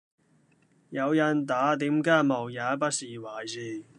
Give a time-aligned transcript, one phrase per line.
[0.89, 3.83] 有人打點家務也不是壞事